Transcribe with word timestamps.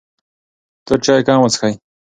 تور 0.85 0.99
چای 1.05 1.21
کم 1.27 1.39
وڅښئ. 1.41 1.73